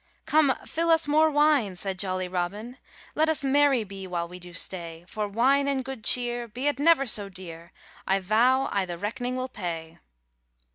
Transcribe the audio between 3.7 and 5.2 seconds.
be while we do stay;